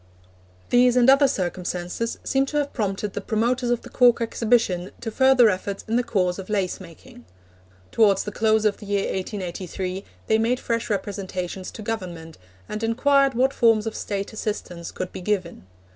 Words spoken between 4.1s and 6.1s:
Exhibition to further efforts in the